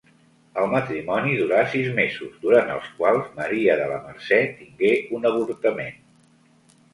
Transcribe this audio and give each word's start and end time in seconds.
El 0.59 0.63
matrimoni 0.69 1.33
durà 1.41 1.59
sis 1.73 1.89
mesos 1.99 2.39
durant 2.45 2.71
els 2.77 2.87
quals 3.01 3.29
Maria 3.37 3.77
de 3.83 3.91
la 3.93 4.01
Mercè 4.07 4.41
tingué 4.63 4.93
un 5.19 5.29
avortament. 5.33 6.03